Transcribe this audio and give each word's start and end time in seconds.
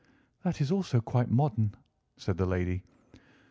"That 0.41 0.59
is 0.61 0.71
also 0.71 0.99
quite 0.99 1.29
modern," 1.29 1.75
said 2.17 2.37
the 2.37 2.47
lady. 2.47 2.81